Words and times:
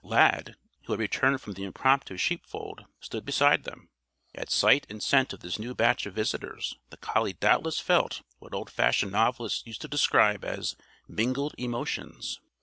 Lad, 0.03 0.55
who 0.85 0.93
had 0.93 0.99
returned 0.99 1.39
from 1.41 1.53
the 1.53 1.63
impromptu 1.63 2.17
sheep 2.17 2.47
fold, 2.47 2.85
stood 2.99 3.23
beside 3.23 3.65
them. 3.65 3.87
At 4.33 4.49
sight 4.49 4.87
and 4.89 4.97
scent 5.03 5.31
of 5.31 5.41
this 5.41 5.59
new 5.59 5.75
batch 5.75 6.07
of 6.07 6.15
visitors 6.15 6.75
the 6.89 6.97
collie 6.97 7.33
doubtless 7.33 7.79
felt 7.79 8.23
what 8.39 8.51
old 8.51 8.71
fashioned 8.71 9.11
novelists 9.11 9.61
used 9.67 9.81
to 9.81 9.87
describe 9.87 10.43
as 10.43 10.75
"mingled 11.07 11.53
emotions." 11.55 12.39